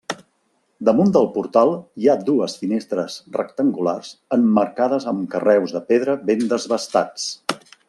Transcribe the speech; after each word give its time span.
Damunt 0.87 1.11
del 1.17 1.27
portal 1.35 1.73
hi 2.03 2.09
ha 2.09 2.15
dues 2.29 2.55
finestres 2.61 3.17
rectangulars 3.37 4.11
emmarcades 4.39 5.07
amb 5.13 5.31
carreus 5.37 5.77
de 5.79 5.83
pedra 5.93 6.17
ben 6.33 6.43
desbastats. 6.57 7.31